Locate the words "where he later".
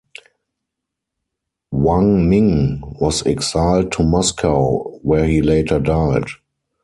5.03-5.79